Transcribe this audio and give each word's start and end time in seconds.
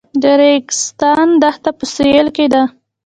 د 0.21 0.23
ریګستان 0.39 1.27
دښته 1.41 1.71
په 1.77 1.85
سویل 1.93 2.27
کې 2.35 2.45
ده 2.53 2.63